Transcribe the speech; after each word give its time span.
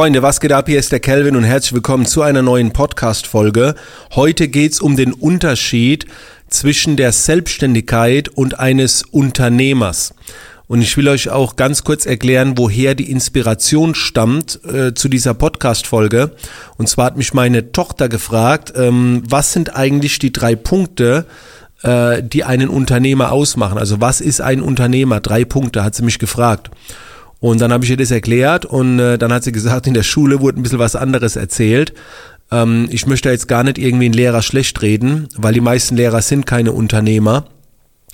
Freunde, 0.00 0.22
was 0.22 0.40
geht 0.40 0.52
ab? 0.52 0.66
Hier 0.66 0.78
ist 0.78 0.92
der 0.92 1.00
Kelvin 1.00 1.36
und 1.36 1.44
herzlich 1.44 1.74
willkommen 1.74 2.06
zu 2.06 2.22
einer 2.22 2.40
neuen 2.40 2.72
Podcast-Folge. 2.72 3.74
Heute 4.14 4.48
geht's 4.48 4.80
um 4.80 4.96
den 4.96 5.12
Unterschied 5.12 6.06
zwischen 6.48 6.96
der 6.96 7.12
Selbstständigkeit 7.12 8.30
und 8.30 8.58
eines 8.58 9.02
Unternehmers. 9.02 10.14
Und 10.68 10.80
ich 10.80 10.96
will 10.96 11.06
euch 11.06 11.28
auch 11.28 11.54
ganz 11.56 11.84
kurz 11.84 12.06
erklären, 12.06 12.56
woher 12.56 12.94
die 12.94 13.10
Inspiration 13.10 13.94
stammt 13.94 14.64
äh, 14.64 14.94
zu 14.94 15.10
dieser 15.10 15.34
Podcast-Folge. 15.34 16.30
Und 16.78 16.88
zwar 16.88 17.04
hat 17.04 17.18
mich 17.18 17.34
meine 17.34 17.70
Tochter 17.72 18.08
gefragt, 18.08 18.72
ähm, 18.74 19.22
was 19.28 19.52
sind 19.52 19.76
eigentlich 19.76 20.18
die 20.18 20.32
drei 20.32 20.56
Punkte, 20.56 21.26
äh, 21.82 22.22
die 22.22 22.44
einen 22.44 22.70
Unternehmer 22.70 23.32
ausmachen? 23.32 23.76
Also 23.76 24.00
was 24.00 24.22
ist 24.22 24.40
ein 24.40 24.62
Unternehmer? 24.62 25.20
Drei 25.20 25.44
Punkte 25.44 25.84
hat 25.84 25.94
sie 25.94 26.04
mich 26.04 26.18
gefragt. 26.18 26.70
Und 27.40 27.60
dann 27.60 27.72
habe 27.72 27.84
ich 27.84 27.90
ihr 27.90 27.96
das 27.96 28.10
erklärt 28.10 28.66
und 28.66 28.98
äh, 28.98 29.16
dann 29.16 29.32
hat 29.32 29.44
sie 29.44 29.52
gesagt, 29.52 29.86
in 29.86 29.94
der 29.94 30.02
Schule 30.02 30.40
wurde 30.40 30.60
ein 30.60 30.62
bisschen 30.62 30.78
was 30.78 30.94
anderes 30.94 31.36
erzählt. 31.36 31.94
Ähm, 32.50 32.86
ich 32.90 33.06
möchte 33.06 33.30
jetzt 33.30 33.48
gar 33.48 33.64
nicht 33.64 33.78
irgendwie 33.78 34.04
einen 34.06 34.14
Lehrer 34.14 34.42
schlecht 34.42 34.82
reden, 34.82 35.28
weil 35.36 35.54
die 35.54 35.62
meisten 35.62 35.96
Lehrer 35.96 36.20
sind 36.20 36.46
keine 36.46 36.72
Unternehmer. 36.72 37.46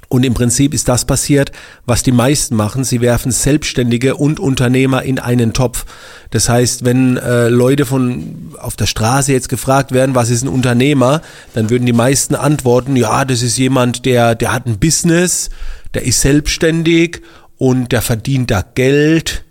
Und 0.09 0.25
im 0.25 0.35
Prinzip 0.35 0.73
ist 0.73 0.89
das 0.89 1.05
passiert, 1.05 1.51
was 1.85 2.05
die 2.05 2.13
meisten 2.13 2.55
machen. 2.55 2.85
Sie 2.85 3.01
werfen 3.01 3.33
Selbstständige 3.33 4.15
und 4.15 4.39
Unternehmer 4.39 5.03
in 5.03 5.19
einen 5.19 5.53
Topf. 5.53 5.85
Das 6.31 6.49
heißt, 6.49 6.85
wenn 6.85 7.17
äh, 7.17 7.49
Leute 7.49 7.87
von 7.87 8.55
auf 8.59 8.77
der 8.77 8.87
Straße 8.87 9.33
jetzt 9.33 9.49
gefragt 9.49 9.91
werden, 9.91 10.15
was 10.15 10.31
ist 10.31 10.45
ein 10.45 10.49
Unternehmer, 10.49 11.23
dann 11.55 11.71
würden 11.71 11.87
die 11.87 11.93
meisten 11.93 12.37
antworten, 12.37 12.95
ja, 12.95 13.25
das 13.25 13.43
ist 13.43 13.59
jemand, 13.59 14.05
der, 14.05 14.37
der 14.37 14.53
hat 14.53 14.67
ein 14.67 14.79
Business, 14.79 15.51
der 15.95 16.05
ist 16.05 16.21
selbstständig 16.21 17.23
und 17.59 17.93
der 17.93 18.03
verdient 18.03 18.51
da 18.51 18.63
Geld. 18.63 19.45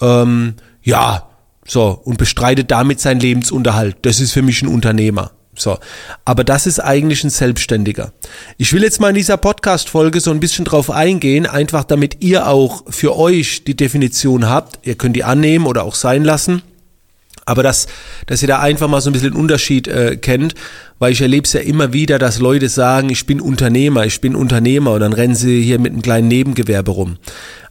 Ähm, 0.00 0.54
ja, 0.82 1.28
so, 1.64 2.00
und 2.04 2.18
bestreitet 2.18 2.70
damit 2.70 3.00
seinen 3.00 3.20
Lebensunterhalt. 3.20 3.96
Das 4.02 4.20
ist 4.20 4.32
für 4.32 4.42
mich 4.42 4.62
ein 4.62 4.68
Unternehmer. 4.68 5.32
So. 5.54 5.78
Aber 6.24 6.44
das 6.44 6.66
ist 6.66 6.80
eigentlich 6.80 7.24
ein 7.24 7.30
Selbstständiger. 7.30 8.12
Ich 8.56 8.72
will 8.72 8.82
jetzt 8.82 9.00
mal 9.00 9.10
in 9.10 9.14
dieser 9.14 9.36
Podcast-Folge 9.36 10.20
so 10.20 10.30
ein 10.30 10.40
bisschen 10.40 10.64
drauf 10.64 10.90
eingehen, 10.90 11.46
einfach 11.46 11.84
damit 11.84 12.16
ihr 12.20 12.48
auch 12.48 12.84
für 12.88 13.16
euch 13.16 13.64
die 13.64 13.76
Definition 13.76 14.48
habt. 14.48 14.86
Ihr 14.86 14.94
könnt 14.94 15.14
die 15.14 15.24
annehmen 15.24 15.66
oder 15.66 15.84
auch 15.84 15.94
sein 15.94 16.24
lassen. 16.24 16.62
Aber 17.44 17.62
dass, 17.62 17.86
dass 18.26 18.42
ihr 18.42 18.48
da 18.48 18.60
einfach 18.60 18.88
mal 18.88 19.00
so 19.00 19.10
ein 19.10 19.12
bisschen 19.12 19.32
den 19.32 19.40
Unterschied 19.40 19.88
äh, 19.88 20.16
kennt, 20.16 20.54
weil 20.98 21.12
ich 21.12 21.20
erlebe 21.20 21.44
es 21.46 21.52
ja 21.52 21.60
immer 21.60 21.92
wieder, 21.92 22.18
dass 22.18 22.38
Leute 22.38 22.68
sagen, 22.68 23.08
ich 23.08 23.26
bin 23.26 23.40
Unternehmer, 23.40 24.06
ich 24.06 24.20
bin 24.20 24.36
Unternehmer 24.36 24.92
und 24.92 25.00
dann 25.00 25.12
rennen 25.12 25.34
sie 25.34 25.62
hier 25.62 25.78
mit 25.78 25.92
einem 25.92 26.02
kleinen 26.02 26.28
Nebengewerbe 26.28 26.92
rum. 26.92 27.18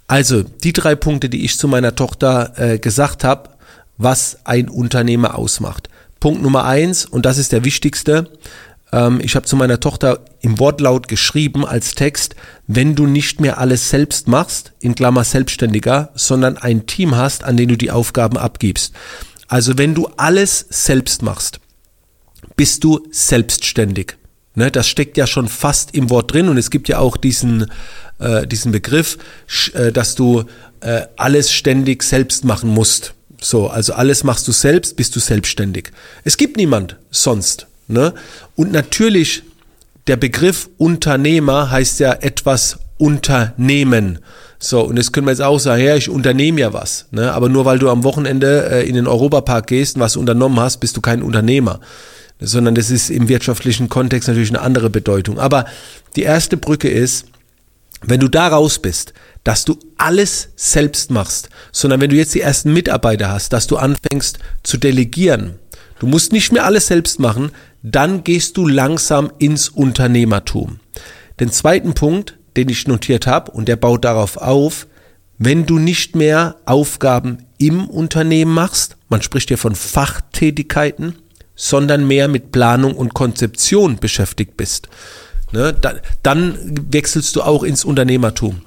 Also 0.08 0.44
die 0.44 0.74
drei 0.74 0.96
Punkte, 0.96 1.30
die 1.30 1.46
ich 1.46 1.58
zu 1.58 1.70
meiner 1.70 1.96
Tochter 1.96 2.54
äh, 2.58 2.80
gesagt 2.80 3.24
habe, 3.24 3.50
was 3.98 4.40
ein 4.44 4.68
Unternehmer 4.68 5.38
ausmacht. 5.38 5.88
Punkt 6.20 6.42
Nummer 6.42 6.66
eins, 6.66 7.06
und 7.06 7.26
das 7.26 7.38
ist 7.38 7.52
der 7.52 7.64
wichtigste, 7.64 8.30
ähm, 8.92 9.20
ich 9.24 9.36
habe 9.36 9.46
zu 9.46 9.56
meiner 9.56 9.80
Tochter 9.80 10.20
im 10.42 10.60
Wortlaut 10.60 11.08
geschrieben 11.08 11.66
als 11.66 11.96
Text, 11.96 12.36
wenn 12.68 12.96
du 12.96 13.08
nicht 13.08 13.40
mehr 13.40 13.58
alles 13.58 13.90
selbst 13.90 14.28
machst, 14.28 14.74
in 14.80 14.96
Klammer 14.96 15.24
Selbstständiger, 15.24 16.10
sondern 16.14 16.58
ein 16.58 16.86
Team 16.88 17.16
hast, 17.16 17.44
an 17.44 17.58
dem 17.58 17.70
du 17.70 17.78
die 17.78 17.92
Aufgaben 17.92 18.38
abgibst. 18.38 18.94
Also 19.52 19.78
wenn 19.78 19.94
du 19.94 20.08
alles 20.16 20.66
selbst 20.70 21.24
machst, 21.24 21.60
bist 22.56 22.86
du 22.86 23.06
selbstständig. 23.12 24.16
Ne, 24.56 24.72
das 24.72 24.88
steckt 24.88 25.18
ja 25.18 25.28
schon 25.28 25.50
fast 25.50 25.94
im 25.94 26.10
Wort 26.10 26.32
drin 26.32 26.48
und 26.48 26.58
es 26.58 26.70
gibt 26.70 26.88
ja 26.88 27.00
auch 27.00 27.18
diesen, 27.18 27.70
äh, 28.20 28.48
diesen 28.48 28.72
Begriff, 28.72 29.18
äh, 29.74 29.92
dass 29.92 30.16
du 30.16 30.46
äh, 30.80 31.02
alles 31.18 31.52
ständig 31.52 32.04
selbst 32.04 32.46
machen 32.46 32.70
musst. 32.70 33.14
So, 33.42 33.68
also 33.68 33.92
alles 33.92 34.24
machst 34.24 34.48
du 34.48 34.54
selbst, 34.54 34.96
bist 34.96 35.18
du 35.18 35.20
selbstständig. 35.20 35.92
Es 36.24 36.38
gibt 36.38 36.56
niemand 36.56 36.96
sonst. 37.10 37.68
Ne? 37.90 38.14
Und 38.56 38.72
natürlich, 38.72 39.44
der 40.08 40.16
Begriff 40.16 40.70
Unternehmer 40.78 41.72
heißt 41.72 42.00
ja 42.00 42.14
etwas 42.14 42.80
unternehmen. 43.02 44.20
So, 44.60 44.82
und 44.82 44.98
jetzt 44.98 45.12
können 45.12 45.26
wir 45.26 45.32
jetzt 45.32 45.42
auch 45.42 45.60
sagen, 45.60 45.84
ja, 45.84 45.96
ich 45.96 46.08
unternehme 46.08 46.62
ja 46.62 46.72
was. 46.72 47.08
Ne? 47.10 47.34
Aber 47.34 47.50
nur 47.50 47.66
weil 47.66 47.80
du 47.80 47.90
am 47.90 48.04
Wochenende 48.04 48.70
äh, 48.70 48.88
in 48.88 48.94
den 48.94 49.08
Europapark 49.08 49.66
gehst 49.66 49.96
und 49.96 50.02
was 50.02 50.16
unternommen 50.16 50.60
hast, 50.60 50.78
bist 50.78 50.96
du 50.96 51.02
kein 51.02 51.24
Unternehmer. 51.24 51.80
Sondern 52.40 52.76
das 52.76 52.92
ist 52.92 53.10
im 53.10 53.28
wirtschaftlichen 53.28 53.90
Kontext 53.90 54.28
natürlich 54.28 54.50
eine 54.50 54.62
andere 54.62 54.92
Bedeutung. 54.92 55.40
Aber 55.40 55.66
die 56.16 56.22
erste 56.22 56.58
Brücke 56.58 56.90
ist, 56.90 57.26
wenn 58.04 58.20
du 58.20 58.28
da 58.28 58.48
raus 58.48 58.80
bist, 58.80 59.14
dass 59.44 59.66
du 59.66 59.78
alles 59.98 60.50
selbst 60.56 61.10
machst, 61.10 61.50
sondern 61.72 62.00
wenn 62.00 62.12
du 62.12 62.16
jetzt 62.16 62.36
die 62.36 62.42
ersten 62.42 62.72
Mitarbeiter 62.72 63.30
hast, 63.30 63.54
dass 63.54 63.66
du 63.66 63.78
anfängst 63.78 64.38
zu 64.62 64.78
delegieren. 64.78 65.56
Du 66.00 66.06
musst 66.06 66.32
nicht 66.34 66.52
mehr 66.52 66.66
alles 66.66 66.88
selbst 66.88 67.20
machen, 67.20 67.52
dann 67.82 68.24
gehst 68.24 68.58
du 68.58 68.68
langsam 68.68 69.32
ins 69.40 69.70
Unternehmertum. 69.70 70.80
Den 71.40 71.52
zweiten 71.52 71.94
Punkt, 71.94 72.38
den 72.58 72.70
ich 72.70 72.88
notiert 72.88 73.28
habe, 73.28 73.52
und 73.52 73.68
der 73.68 73.76
baut 73.76 74.06
darauf 74.06 74.38
auf, 74.38 74.88
wenn 75.38 75.66
du 75.66 75.80
nicht 75.80 76.16
mehr 76.16 76.58
Aufgaben 76.66 77.46
im 77.58 77.88
Unternehmen 77.88 78.54
machst, 78.54 78.96
man 79.10 79.22
spricht 79.22 79.50
hier 79.50 79.58
von 79.58 79.76
Fachtätigkeiten, 79.76 81.16
sondern 81.56 82.08
mehr 82.08 82.28
mit 82.28 82.52
Planung 82.52 82.96
und 82.96 83.14
Konzeption 83.14 83.98
beschäftigt 83.98 84.58
bist. 84.58 84.88
Ne, 85.52 85.74
dann, 85.74 86.00
dann 86.24 86.58
wechselst 86.92 87.36
du 87.36 87.42
auch 87.42 87.64
ins 87.64 87.84
Unternehmertum. 87.84 88.62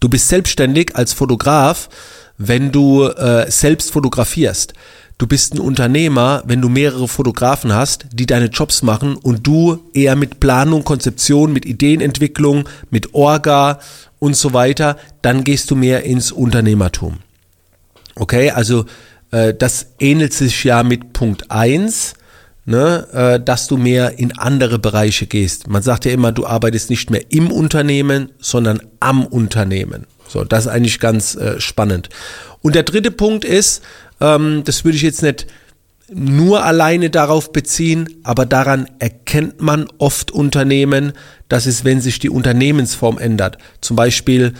Du 0.00 0.08
bist 0.08 0.28
selbstständig 0.28 0.96
als 0.96 1.12
Fotograf, 1.12 1.88
wenn 2.38 2.72
du 2.72 3.04
äh, 3.04 3.50
selbst 3.50 3.92
fotografierst. 3.92 4.74
Du 5.18 5.26
bist 5.26 5.54
ein 5.54 5.60
Unternehmer, 5.60 6.42
wenn 6.46 6.60
du 6.60 6.68
mehrere 6.68 7.06
Fotografen 7.06 7.72
hast, 7.72 8.06
die 8.12 8.26
deine 8.26 8.46
Jobs 8.46 8.82
machen 8.82 9.16
und 9.16 9.46
du 9.46 9.78
eher 9.94 10.16
mit 10.16 10.40
Planung, 10.40 10.84
Konzeption, 10.84 11.52
mit 11.52 11.64
Ideenentwicklung, 11.64 12.68
mit 12.90 13.14
Orga 13.14 13.78
und 14.18 14.36
so 14.36 14.52
weiter, 14.52 14.96
dann 15.20 15.44
gehst 15.44 15.70
du 15.70 15.76
mehr 15.76 16.04
ins 16.04 16.32
Unternehmertum. 16.32 17.18
Okay, 18.16 18.50
also 18.50 18.86
äh, 19.30 19.54
das 19.54 19.86
ähnelt 20.00 20.32
sich 20.32 20.64
ja 20.64 20.82
mit 20.82 21.12
Punkt 21.12 21.50
eins 21.50 22.14
ne, 22.64 23.06
äh, 23.12 23.40
dass 23.40 23.66
du 23.66 23.76
mehr 23.76 24.18
in 24.18 24.38
andere 24.38 24.78
Bereiche 24.78 25.26
gehst. 25.26 25.68
Man 25.68 25.82
sagt 25.82 26.04
ja 26.04 26.12
immer, 26.12 26.32
du 26.32 26.46
arbeitest 26.46 26.90
nicht 26.90 27.10
mehr 27.10 27.22
im 27.30 27.50
Unternehmen, 27.50 28.30
sondern 28.38 28.80
am 29.00 29.26
Unternehmen. 29.26 30.06
So, 30.32 30.44
das 30.44 30.64
ist 30.64 30.72
eigentlich 30.72 30.98
ganz 30.98 31.34
äh, 31.34 31.60
spannend. 31.60 32.08
Und 32.62 32.74
der 32.74 32.84
dritte 32.84 33.10
Punkt 33.10 33.44
ist, 33.44 33.82
ähm, 34.20 34.62
das 34.64 34.84
würde 34.84 34.96
ich 34.96 35.02
jetzt 35.02 35.22
nicht 35.22 35.46
nur 36.14 36.64
alleine 36.64 37.10
darauf 37.10 37.52
beziehen, 37.52 38.08
aber 38.22 38.46
daran 38.46 38.88
erkennt 38.98 39.60
man 39.60 39.88
oft 39.98 40.30
Unternehmen, 40.30 41.12
dass 41.48 41.66
es, 41.66 41.84
wenn 41.84 42.00
sich 42.00 42.18
die 42.18 42.30
Unternehmensform 42.30 43.18
ändert. 43.18 43.58
Zum 43.80 43.96
Beispiel 43.96 44.54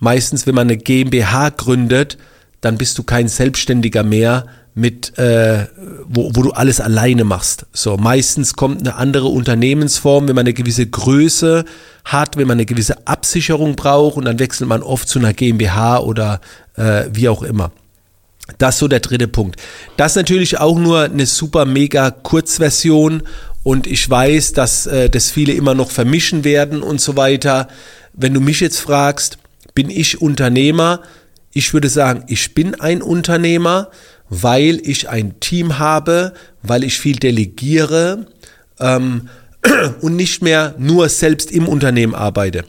meistens, 0.00 0.46
wenn 0.46 0.54
man 0.54 0.68
eine 0.68 0.78
GmbH 0.78 1.50
gründet, 1.50 2.18
dann 2.60 2.78
bist 2.78 2.98
du 2.98 3.02
kein 3.02 3.28
Selbstständiger 3.28 4.02
mehr, 4.02 4.46
mit, 4.78 5.18
äh, 5.18 5.66
wo, 6.06 6.30
wo 6.34 6.42
du 6.42 6.52
alles 6.52 6.80
alleine 6.80 7.24
machst. 7.24 7.66
So, 7.72 7.96
meistens 7.96 8.54
kommt 8.54 8.80
eine 8.80 8.94
andere 8.94 9.26
Unternehmensform, 9.26 10.28
wenn 10.28 10.36
man 10.36 10.46
eine 10.46 10.54
gewisse 10.54 10.86
Größe 10.86 11.64
hat, 12.04 12.36
wenn 12.36 12.46
man 12.46 12.58
eine 12.58 12.66
gewisse 12.66 13.06
Absicherung 13.06 13.74
braucht 13.74 14.16
und 14.16 14.24
dann 14.24 14.38
wechselt 14.38 14.68
man 14.68 14.82
oft 14.82 15.08
zu 15.08 15.18
einer 15.18 15.32
GmbH 15.32 15.98
oder 15.98 16.40
äh, 16.76 17.06
wie 17.12 17.28
auch 17.28 17.42
immer. 17.42 17.72
Das 18.58 18.76
ist 18.76 18.78
so 18.78 18.88
der 18.88 19.00
dritte 19.00 19.28
Punkt. 19.28 19.60
Das 19.96 20.12
ist 20.12 20.16
natürlich 20.16 20.58
auch 20.58 20.78
nur 20.78 21.02
eine 21.02 21.26
super 21.26 21.64
mega 21.64 22.10
Kurzversion 22.10 23.24
und 23.64 23.86
ich 23.86 24.08
weiß, 24.08 24.52
dass 24.52 24.86
äh, 24.86 25.10
das 25.10 25.30
viele 25.30 25.52
immer 25.54 25.74
noch 25.74 25.90
vermischen 25.90 26.44
werden 26.44 26.82
und 26.82 27.00
so 27.00 27.16
weiter. 27.16 27.66
Wenn 28.12 28.32
du 28.32 28.40
mich 28.40 28.60
jetzt 28.60 28.78
fragst, 28.78 29.38
bin 29.74 29.90
ich 29.90 30.22
Unternehmer? 30.22 31.02
Ich 31.52 31.74
würde 31.74 31.88
sagen, 31.88 32.22
ich 32.28 32.54
bin 32.54 32.76
ein 32.76 33.02
Unternehmer 33.02 33.90
weil 34.30 34.80
ich 34.82 35.08
ein 35.08 35.40
Team 35.40 35.78
habe, 35.78 36.34
weil 36.62 36.84
ich 36.84 36.98
viel 36.98 37.16
delegiere 37.16 38.26
ähm, 38.80 39.28
und 40.00 40.16
nicht 40.16 40.42
mehr 40.42 40.74
nur 40.78 41.08
selbst 41.08 41.50
im 41.50 41.68
Unternehmen 41.68 42.14
arbeite. 42.14 42.64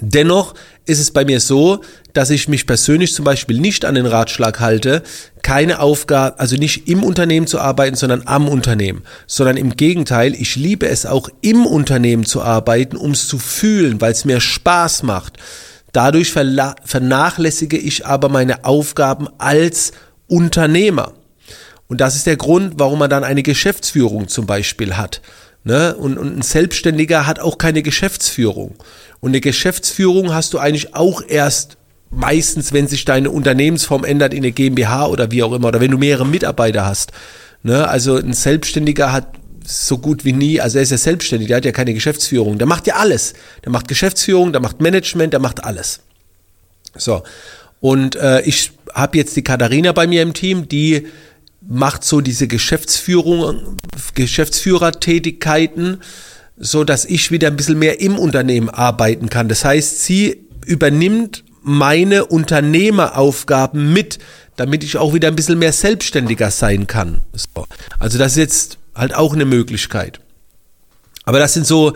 Dennoch 0.00 0.54
ist 0.86 1.00
es 1.00 1.10
bei 1.10 1.24
mir 1.24 1.38
so, 1.38 1.82
dass 2.14 2.30
ich 2.30 2.48
mich 2.48 2.66
persönlich 2.66 3.12
zum 3.14 3.26
Beispiel 3.26 3.58
nicht 3.58 3.84
an 3.84 3.94
den 3.94 4.06
Ratschlag 4.06 4.58
halte, 4.58 5.02
keine 5.42 5.80
Aufgabe, 5.80 6.38
also 6.40 6.56
nicht 6.56 6.88
im 6.88 7.02
Unternehmen 7.02 7.46
zu 7.46 7.58
arbeiten, 7.58 7.96
sondern 7.96 8.22
am 8.26 8.48
Unternehmen, 8.48 9.02
sondern 9.26 9.58
im 9.58 9.76
Gegenteil, 9.76 10.34
ich 10.34 10.56
liebe 10.56 10.88
es 10.88 11.04
auch 11.04 11.28
im 11.42 11.66
Unternehmen 11.66 12.24
zu 12.24 12.42
arbeiten, 12.42 12.96
um 12.96 13.10
es 13.10 13.28
zu 13.28 13.38
fühlen, 13.38 14.00
weil 14.00 14.12
es 14.12 14.24
mir 14.24 14.40
Spaß 14.40 15.02
macht. 15.02 15.36
Dadurch 15.92 16.32
vernachlässige 16.32 17.76
ich 17.76 18.06
aber 18.06 18.30
meine 18.30 18.64
Aufgaben 18.64 19.28
als 19.36 19.92
Unternehmer. 20.28 21.12
Und 21.88 22.00
das 22.00 22.16
ist 22.16 22.26
der 22.26 22.36
Grund, 22.36 22.74
warum 22.76 22.98
man 22.98 23.10
dann 23.10 23.24
eine 23.24 23.42
Geschäftsführung 23.42 24.28
zum 24.28 24.46
Beispiel 24.46 24.96
hat. 24.96 25.20
Ne? 25.64 25.94
Und, 25.94 26.18
und 26.18 26.38
ein 26.38 26.42
Selbstständiger 26.42 27.26
hat 27.26 27.38
auch 27.38 27.58
keine 27.58 27.82
Geschäftsführung. 27.82 28.74
Und 29.20 29.30
eine 29.30 29.40
Geschäftsführung 29.40 30.34
hast 30.34 30.54
du 30.54 30.58
eigentlich 30.58 30.94
auch 30.94 31.22
erst 31.26 31.76
meistens, 32.10 32.72
wenn 32.72 32.88
sich 32.88 33.04
deine 33.04 33.30
Unternehmensform 33.30 34.04
ändert 34.04 34.34
in 34.34 34.40
eine 34.40 34.52
GmbH 34.52 35.06
oder 35.06 35.30
wie 35.30 35.42
auch 35.42 35.52
immer, 35.52 35.68
oder 35.68 35.80
wenn 35.80 35.90
du 35.90 35.98
mehrere 35.98 36.26
Mitarbeiter 36.26 36.84
hast. 36.84 37.12
Ne? 37.62 37.86
Also 37.86 38.16
ein 38.16 38.32
Selbstständiger 38.32 39.12
hat 39.12 39.28
so 39.64 39.98
gut 39.98 40.24
wie 40.24 40.32
nie, 40.32 40.60
also 40.60 40.78
er 40.78 40.82
ist 40.82 40.90
ja 40.90 40.98
selbstständig, 40.98 41.48
der 41.48 41.58
hat 41.58 41.64
ja 41.64 41.72
keine 41.72 41.94
Geschäftsführung, 41.94 42.58
der 42.58 42.66
macht 42.66 42.86
ja 42.86 42.96
alles. 42.96 43.34
Der 43.64 43.70
macht 43.70 43.86
Geschäftsführung, 43.88 44.52
der 44.52 44.60
macht 44.60 44.80
Management, 44.80 45.32
der 45.32 45.40
macht 45.40 45.62
alles. 45.62 46.00
So. 46.96 47.22
Und 47.80 48.16
äh, 48.16 48.42
ich 48.42 48.72
habe 48.92 49.18
jetzt 49.18 49.36
die 49.36 49.42
Katharina 49.42 49.92
bei 49.92 50.06
mir 50.06 50.22
im 50.22 50.34
Team, 50.34 50.68
die 50.68 51.06
macht 51.60 52.04
so 52.04 52.20
diese 52.20 52.48
Geschäftsführung, 52.48 53.76
Geschäftsführertätigkeiten, 54.14 56.02
so 56.56 56.84
dass 56.84 57.04
ich 57.04 57.30
wieder 57.30 57.48
ein 57.48 57.56
bisschen 57.56 57.78
mehr 57.78 58.00
im 58.00 58.18
Unternehmen 58.18 58.68
arbeiten 58.68 59.28
kann. 59.28 59.48
Das 59.48 59.64
heißt, 59.64 60.04
sie 60.04 60.46
übernimmt 60.66 61.44
meine 61.62 62.26
Unternehmeraufgaben 62.26 63.92
mit, 63.92 64.18
damit 64.56 64.84
ich 64.84 64.96
auch 64.96 65.14
wieder 65.14 65.28
ein 65.28 65.36
bisschen 65.36 65.58
mehr 65.58 65.72
selbstständiger 65.72 66.50
sein 66.50 66.86
kann. 66.86 67.22
So. 67.32 67.66
Also 67.98 68.18
das 68.18 68.32
ist 68.32 68.38
jetzt 68.38 68.78
halt 68.94 69.14
auch 69.14 69.32
eine 69.32 69.44
Möglichkeit. 69.44 70.20
Aber 71.24 71.38
das 71.38 71.54
sind 71.54 71.66
so 71.66 71.94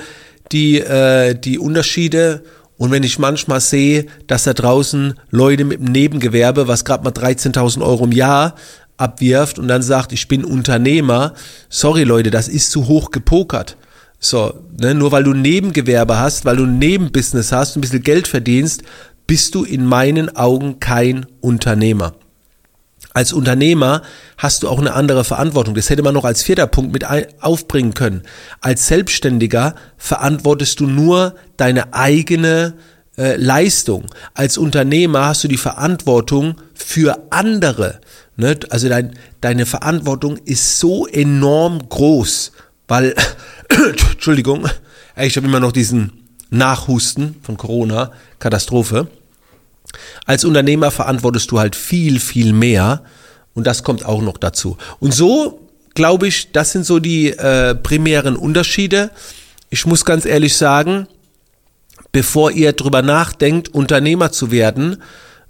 die, 0.52 0.78
äh, 0.78 1.34
die 1.34 1.58
Unterschiede. 1.58 2.44
Und 2.78 2.90
wenn 2.90 3.02
ich 3.02 3.18
manchmal 3.18 3.60
sehe, 3.60 4.06
dass 4.26 4.44
da 4.44 4.52
draußen 4.52 5.14
Leute 5.30 5.64
mit 5.64 5.80
einem 5.80 5.92
Nebengewerbe, 5.92 6.68
was 6.68 6.84
gerade 6.84 7.04
mal 7.04 7.10
13.000 7.10 7.82
Euro 7.82 8.04
im 8.04 8.12
Jahr 8.12 8.54
abwirft 8.98 9.58
und 9.58 9.68
dann 9.68 9.82
sagt, 9.82 10.12
ich 10.12 10.28
bin 10.28 10.44
Unternehmer, 10.44 11.34
sorry 11.68 12.04
Leute, 12.04 12.30
das 12.30 12.48
ist 12.48 12.70
zu 12.70 12.86
hoch 12.86 13.10
gepokert. 13.10 13.76
So, 14.18 14.54
ne, 14.80 14.94
nur 14.94 15.12
weil 15.12 15.24
du 15.24 15.32
ein 15.32 15.42
Nebengewerbe 15.42 16.18
hast, 16.18 16.44
weil 16.44 16.56
du 16.56 16.64
ein 16.64 16.78
Nebenbusiness 16.78 17.52
hast, 17.52 17.76
ein 17.76 17.80
bisschen 17.80 18.02
Geld 18.02 18.28
verdienst, 18.28 18.82
bist 19.26 19.54
du 19.54 19.64
in 19.64 19.84
meinen 19.84 20.34
Augen 20.36 20.80
kein 20.80 21.26
Unternehmer. 21.40 22.14
Als 23.16 23.32
Unternehmer 23.32 24.02
hast 24.36 24.62
du 24.62 24.68
auch 24.68 24.78
eine 24.78 24.92
andere 24.92 25.24
Verantwortung. 25.24 25.74
Das 25.74 25.88
hätte 25.88 26.02
man 26.02 26.12
noch 26.12 26.26
als 26.26 26.42
vierter 26.42 26.66
Punkt 26.66 26.92
mit 26.92 27.06
aufbringen 27.40 27.94
können. 27.94 28.20
Als 28.60 28.88
Selbstständiger 28.88 29.74
verantwortest 29.96 30.80
du 30.80 30.86
nur 30.86 31.34
deine 31.56 31.94
eigene 31.94 32.74
äh, 33.16 33.36
Leistung. 33.36 34.04
Als 34.34 34.58
Unternehmer 34.58 35.28
hast 35.28 35.42
du 35.42 35.48
die 35.48 35.56
Verantwortung 35.56 36.56
für 36.74 37.18
andere. 37.30 38.02
Ne? 38.36 38.60
Also 38.68 38.90
dein, 38.90 39.14
deine 39.40 39.64
Verantwortung 39.64 40.36
ist 40.44 40.78
so 40.78 41.06
enorm 41.06 41.88
groß, 41.88 42.52
weil, 42.86 43.14
Entschuldigung, 44.10 44.68
ich 45.16 45.38
habe 45.38 45.46
immer 45.46 45.60
noch 45.60 45.72
diesen 45.72 46.12
Nachhusten 46.50 47.36
von 47.40 47.56
Corona, 47.56 48.12
Katastrophe. 48.40 49.08
Als 50.24 50.44
Unternehmer 50.44 50.90
verantwortest 50.90 51.50
du 51.50 51.58
halt 51.58 51.76
viel, 51.76 52.20
viel 52.20 52.52
mehr 52.52 53.02
und 53.54 53.66
das 53.66 53.82
kommt 53.82 54.04
auch 54.04 54.22
noch 54.22 54.38
dazu. 54.38 54.76
Und 55.00 55.14
so 55.14 55.66
glaube 55.94 56.28
ich, 56.28 56.52
das 56.52 56.72
sind 56.72 56.86
so 56.86 56.98
die 56.98 57.30
äh, 57.30 57.74
primären 57.74 58.36
Unterschiede. 58.36 59.10
Ich 59.70 59.86
muss 59.86 60.04
ganz 60.04 60.24
ehrlich 60.24 60.56
sagen, 60.56 61.08
bevor 62.12 62.52
ihr 62.52 62.72
drüber 62.72 63.02
nachdenkt, 63.02 63.70
Unternehmer 63.70 64.30
zu 64.30 64.50
werden, 64.50 65.02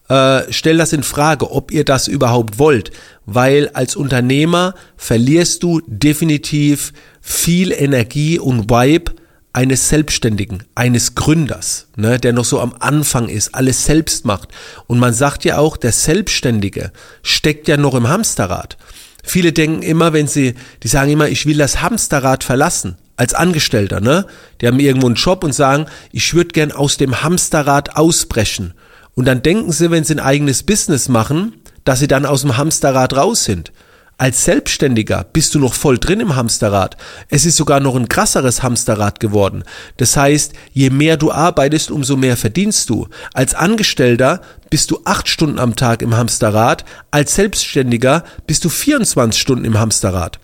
äh, 0.08 0.42
stell 0.50 0.78
das 0.78 0.92
in 0.92 1.02
Frage, 1.02 1.50
ob 1.50 1.72
ihr 1.72 1.84
das 1.84 2.08
überhaupt 2.08 2.58
wollt, 2.58 2.92
weil 3.26 3.70
als 3.74 3.96
Unternehmer 3.96 4.74
verlierst 4.96 5.62
du 5.62 5.82
definitiv 5.86 6.92
viel 7.20 7.72
Energie 7.72 8.38
und 8.38 8.70
Vibe, 8.70 9.12
eines 9.56 9.88
Selbstständigen, 9.88 10.64
eines 10.74 11.14
Gründers, 11.14 11.86
ne, 11.96 12.20
der 12.20 12.34
noch 12.34 12.44
so 12.44 12.60
am 12.60 12.74
Anfang 12.78 13.30
ist, 13.30 13.54
alles 13.54 13.86
selbst 13.86 14.26
macht. 14.26 14.50
Und 14.86 14.98
man 14.98 15.14
sagt 15.14 15.46
ja 15.46 15.56
auch, 15.56 15.78
der 15.78 15.92
Selbstständige 15.92 16.92
steckt 17.22 17.66
ja 17.66 17.78
noch 17.78 17.94
im 17.94 18.06
Hamsterrad. 18.06 18.76
Viele 19.24 19.54
denken 19.54 19.82
immer, 19.82 20.12
wenn 20.12 20.28
sie, 20.28 20.56
die 20.82 20.88
sagen 20.88 21.10
immer, 21.10 21.30
ich 21.30 21.46
will 21.46 21.56
das 21.56 21.80
Hamsterrad 21.80 22.44
verlassen 22.44 22.98
als 23.16 23.32
Angestellter, 23.32 24.00
ne? 24.00 24.26
Die 24.60 24.66
haben 24.66 24.78
irgendwo 24.78 25.06
einen 25.06 25.14
Job 25.14 25.42
und 25.42 25.54
sagen, 25.54 25.86
ich 26.12 26.34
würde 26.34 26.50
gern 26.50 26.70
aus 26.70 26.98
dem 26.98 27.22
Hamsterrad 27.22 27.96
ausbrechen. 27.96 28.74
Und 29.14 29.24
dann 29.24 29.40
denken 29.40 29.72
sie, 29.72 29.90
wenn 29.90 30.04
sie 30.04 30.16
ein 30.16 30.20
eigenes 30.20 30.64
Business 30.64 31.08
machen, 31.08 31.54
dass 31.84 32.00
sie 32.00 32.08
dann 32.08 32.26
aus 32.26 32.42
dem 32.42 32.58
Hamsterrad 32.58 33.16
raus 33.16 33.44
sind. 33.44 33.72
Als 34.18 34.44
Selbstständiger 34.44 35.26
bist 35.30 35.54
du 35.54 35.58
noch 35.58 35.74
voll 35.74 35.98
drin 35.98 36.20
im 36.20 36.36
Hamsterrad. 36.36 36.96
Es 37.28 37.44
ist 37.44 37.56
sogar 37.56 37.80
noch 37.80 37.96
ein 37.96 38.08
krasseres 38.08 38.62
Hamsterrad 38.62 39.20
geworden. 39.20 39.62
Das 39.98 40.16
heißt, 40.16 40.54
je 40.72 40.88
mehr 40.88 41.18
du 41.18 41.32
arbeitest, 41.32 41.90
umso 41.90 42.16
mehr 42.16 42.38
verdienst 42.38 42.88
du. 42.88 43.08
Als 43.34 43.52
Angestellter 43.52 44.40
bist 44.70 44.90
du 44.90 45.00
acht 45.04 45.28
Stunden 45.28 45.58
am 45.58 45.76
Tag 45.76 46.00
im 46.00 46.16
Hamsterrad. 46.16 46.86
Als 47.10 47.34
Selbstständiger 47.34 48.24
bist 48.46 48.64
du 48.64 48.70
24 48.70 49.38
Stunden 49.38 49.66
im 49.66 49.78
Hamsterrad. 49.78 50.40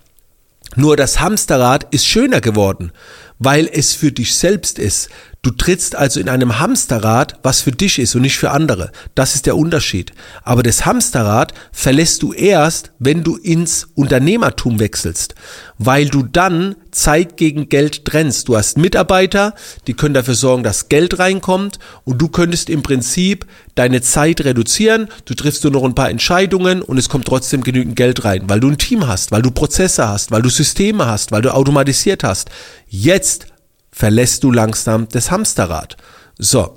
Nur 0.76 0.98
das 0.98 1.20
Hamsterrad 1.20 1.86
ist 1.94 2.06
schöner 2.06 2.42
geworden, 2.42 2.92
weil 3.38 3.70
es 3.72 3.94
für 3.94 4.12
dich 4.12 4.34
selbst 4.34 4.78
ist. 4.78 5.08
Du 5.44 5.50
trittst 5.50 5.96
also 5.96 6.20
in 6.20 6.28
einem 6.28 6.60
Hamsterrad, 6.60 7.40
was 7.42 7.62
für 7.62 7.72
dich 7.72 7.98
ist 7.98 8.14
und 8.14 8.22
nicht 8.22 8.38
für 8.38 8.52
andere. 8.52 8.92
Das 9.16 9.34
ist 9.34 9.46
der 9.46 9.56
Unterschied. 9.56 10.12
Aber 10.44 10.62
das 10.62 10.86
Hamsterrad 10.86 11.52
verlässt 11.72 12.22
du 12.22 12.32
erst, 12.32 12.92
wenn 13.00 13.24
du 13.24 13.34
ins 13.34 13.88
Unternehmertum 13.96 14.78
wechselst, 14.78 15.34
weil 15.78 16.06
du 16.06 16.22
dann 16.22 16.76
Zeit 16.92 17.36
gegen 17.36 17.68
Geld 17.68 18.04
trennst. 18.04 18.46
Du 18.46 18.56
hast 18.56 18.78
Mitarbeiter, 18.78 19.56
die 19.88 19.94
können 19.94 20.14
dafür 20.14 20.36
sorgen, 20.36 20.62
dass 20.62 20.88
Geld 20.88 21.18
reinkommt 21.18 21.80
und 22.04 22.22
du 22.22 22.28
könntest 22.28 22.70
im 22.70 22.84
Prinzip 22.84 23.44
deine 23.74 24.00
Zeit 24.00 24.44
reduzieren. 24.44 25.08
Du 25.24 25.34
triffst 25.34 25.64
nur 25.64 25.72
noch 25.72 25.82
ein 25.82 25.96
paar 25.96 26.10
Entscheidungen 26.10 26.82
und 26.82 26.98
es 26.98 27.08
kommt 27.08 27.26
trotzdem 27.26 27.64
genügend 27.64 27.96
Geld 27.96 28.24
rein, 28.24 28.42
weil 28.46 28.60
du 28.60 28.68
ein 28.68 28.78
Team 28.78 29.08
hast, 29.08 29.32
weil 29.32 29.42
du 29.42 29.50
Prozesse 29.50 30.06
hast, 30.06 30.30
weil 30.30 30.42
du 30.42 30.50
Systeme 30.50 31.06
hast, 31.06 31.32
weil 31.32 31.42
du 31.42 31.52
automatisiert 31.52 32.22
hast. 32.22 32.48
Jetzt 32.86 33.46
verlässt 33.92 34.42
du 34.42 34.50
langsam 34.50 35.06
das 35.10 35.30
Hamsterrad. 35.30 35.96
So. 36.38 36.74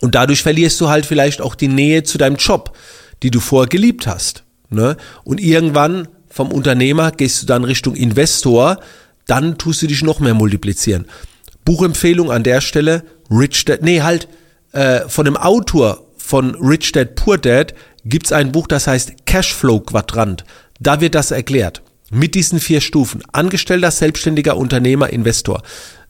Und 0.00 0.14
dadurch 0.14 0.42
verlierst 0.42 0.80
du 0.80 0.88
halt 0.88 1.06
vielleicht 1.06 1.40
auch 1.40 1.54
die 1.54 1.68
Nähe 1.68 2.02
zu 2.02 2.18
deinem 2.18 2.36
Job, 2.36 2.76
die 3.22 3.30
du 3.30 3.40
vorher 3.40 3.68
geliebt 3.68 4.06
hast. 4.06 4.44
Ne? 4.70 4.96
Und 5.24 5.40
irgendwann 5.40 6.08
vom 6.28 6.50
Unternehmer 6.50 7.10
gehst 7.10 7.42
du 7.42 7.46
dann 7.46 7.64
Richtung 7.64 7.94
Investor, 7.94 8.80
dann 9.26 9.58
tust 9.58 9.82
du 9.82 9.86
dich 9.86 10.02
noch 10.02 10.18
mehr 10.18 10.34
multiplizieren. 10.34 11.06
Buchempfehlung 11.64 12.32
an 12.32 12.42
der 12.42 12.60
Stelle, 12.60 13.04
Rich 13.30 13.64
Dad, 13.66 13.82
nee, 13.82 14.02
halt, 14.02 14.28
äh, 14.72 15.00
von 15.08 15.24
dem 15.24 15.36
Autor 15.36 16.06
von 16.16 16.54
Rich 16.56 16.92
Dad 16.92 17.14
Poor 17.14 17.38
Dad 17.38 17.74
gibt's 18.04 18.32
ein 18.32 18.50
Buch, 18.52 18.66
das 18.66 18.86
heißt 18.86 19.26
Cashflow 19.26 19.80
Quadrant. 19.80 20.44
Da 20.80 21.00
wird 21.00 21.14
das 21.14 21.30
erklärt. 21.30 21.82
Mit 22.10 22.34
diesen 22.34 22.60
vier 22.60 22.80
Stufen. 22.80 23.22
Angestellter, 23.32 23.90
Selbstständiger, 23.90 24.56
Unternehmer, 24.56 25.10
Investor. 25.10 25.62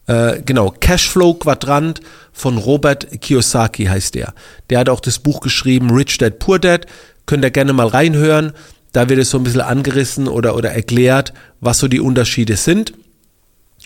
Äh, 0.07 0.43
genau, 0.45 0.75
Cashflow 0.79 1.35
Quadrant 1.35 2.01
von 2.33 2.59
Robert 2.59 3.21
Kiyosaki 3.21 3.85
heißt 3.85 4.15
der. 4.15 4.35
Der 4.71 4.81
hat 4.81 4.89
auch 4.89 5.01
das 5.01 5.19
Buch 5.19 5.41
geschrieben, 5.41 5.91
Rich 5.91 6.19
Dad 6.19 6.39
Poor 6.39 6.59
Dad. 6.59 6.87
Könnt 7.27 7.45
ihr 7.45 7.51
gerne 7.51 7.73
mal 7.73 7.87
reinhören. 7.87 8.53
Da 8.93 9.09
wird 9.09 9.21
es 9.21 9.31
so 9.31 9.39
ein 9.39 9.45
bisschen 9.45 9.61
angerissen 9.61 10.29
oder, 10.29 10.57
oder 10.57 10.73
erklärt, 10.73 11.33
was 11.61 11.79
so 11.79 11.89
die 11.89 12.01
Unterschiede 12.01 12.57
sind. 12.57 12.93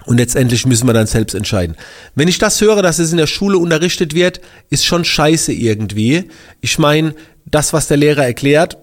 Und 0.04 0.18
letztendlich 0.18 0.66
müssen 0.66 0.86
wir 0.86 0.92
dann 0.92 1.06
selbst 1.06 1.34
entscheiden. 1.34 1.76
Wenn 2.14 2.28
ich 2.28 2.38
das 2.38 2.60
höre, 2.60 2.82
dass 2.82 2.98
es 2.98 3.12
in 3.12 3.16
der 3.16 3.26
Schule 3.26 3.58
unterrichtet 3.58 4.14
wird, 4.14 4.40
ist 4.68 4.84
schon 4.84 5.04
scheiße 5.04 5.52
irgendwie. 5.52 6.28
Ich 6.60 6.78
meine, 6.78 7.14
das, 7.46 7.72
was 7.72 7.88
der 7.88 7.96
Lehrer 7.96 8.24
erklärt, 8.24 8.76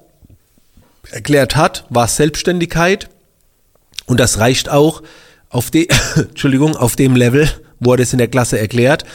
erklärt 1.12 1.56
hat, 1.56 1.86
war 1.90 2.08
Selbstständigkeit. 2.08 3.10
Und 4.06 4.20
das 4.20 4.40
reicht 4.40 4.70
auch 4.70 5.04
auf, 5.54 5.72
de 5.72 5.88
Entschuldigung, 6.16 6.76
auf 6.76 6.96
dem 6.96 7.16
Level 7.16 7.50
wurde 7.80 8.04
es 8.04 8.14
in 8.14 8.20
der 8.20 8.28
Klasse 8.28 8.60
erklärt. 8.60 9.06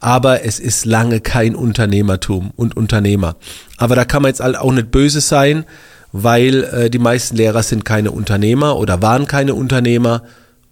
Aber 0.00 0.44
es 0.44 0.60
ist 0.60 0.84
lange 0.84 1.20
kein 1.20 1.54
Unternehmertum 1.54 2.52
und 2.54 2.76
Unternehmer. 2.76 3.36
Aber 3.78 3.96
da 3.96 4.04
kann 4.04 4.22
man 4.22 4.28
jetzt 4.28 4.42
auch 4.42 4.72
nicht 4.72 4.90
böse 4.90 5.20
sein, 5.20 5.64
weil 6.12 6.64
äh, 6.64 6.90
die 6.90 6.98
meisten 6.98 7.36
Lehrer 7.36 7.62
sind 7.62 7.84
keine 7.84 8.10
Unternehmer 8.10 8.76
oder 8.76 9.00
waren 9.00 9.26
keine 9.26 9.54
Unternehmer. 9.54 10.22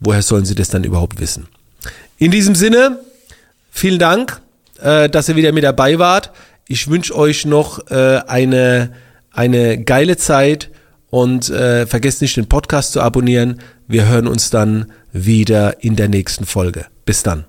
Woher 0.01 0.23
sollen 0.23 0.45
sie 0.45 0.55
das 0.55 0.69
dann 0.69 0.85
überhaupt 0.85 1.21
wissen? 1.21 1.49
In 2.19 2.31
diesem 2.31 2.55
Sinne, 2.55 3.01
vielen 3.71 3.99
Dank, 3.99 4.41
äh, 4.81 5.09
dass 5.09 5.29
ihr 5.29 5.37
wieder 5.37 5.53
mit 5.53 5.65
dabei 5.65 5.99
wart. 5.99 6.31
Ich 6.69 6.89
wünsche 6.89 7.17
euch 7.17 7.47
noch 7.47 7.91
äh, 7.91 8.21
eine, 8.27 8.93
eine 9.33 9.83
geile 9.83 10.17
Zeit 10.17 10.71
und 11.15 11.49
äh, 11.49 11.87
vergesst 11.87 12.23
nicht 12.23 12.37
den 12.37 12.49
Podcast 12.49 12.91
zu 12.91 13.01
abonnieren. 13.01 13.61
Wir 13.87 14.09
hören 14.09 14.27
uns 14.27 14.51
dann 14.51 14.87
wieder 15.13 15.85
in 15.85 15.95
der 15.95 16.09
nächsten 16.09 16.45
Folge. 16.45 16.87
Bis 17.05 17.23
dann. 17.23 17.45